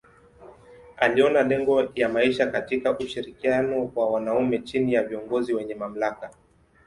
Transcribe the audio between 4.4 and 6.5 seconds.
chini ya viongozi wenye mamlaka.